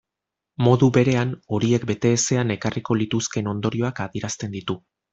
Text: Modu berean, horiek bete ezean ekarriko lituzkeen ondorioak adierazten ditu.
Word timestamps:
Modu 0.67 0.89
berean, 0.95 1.35
horiek 1.59 1.85
bete 1.91 2.13
ezean 2.21 2.57
ekarriko 2.57 3.01
lituzkeen 3.05 3.55
ondorioak 3.55 4.07
adierazten 4.11 4.61
ditu. 4.61 4.83